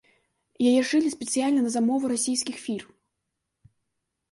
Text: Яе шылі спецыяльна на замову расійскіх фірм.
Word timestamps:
Яе 0.69 0.79
шылі 0.91 1.09
спецыяльна 1.15 1.61
на 1.67 1.71
замову 1.77 2.05
расійскіх 2.15 2.57
фірм. 2.65 3.71